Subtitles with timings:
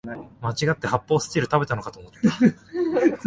[0.41, 3.11] まちがって発泡スチロール食べたのかと思った